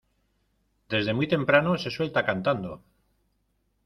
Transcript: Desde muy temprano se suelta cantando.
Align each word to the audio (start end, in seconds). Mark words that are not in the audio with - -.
Desde 0.91 1.13
muy 1.13 1.27
temprano 1.27 1.77
se 1.77 1.91
suelta 1.91 2.25
cantando. 2.25 2.81